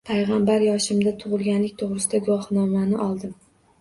“Payg‘ambar 0.09 0.63
yoshimda 0.67 1.13
"Tug‘ilganlik 1.23 1.75
to‘g‘risidagi 1.83 2.25
guvohnoma"ni 2.31 3.03
oldim” 3.11 3.37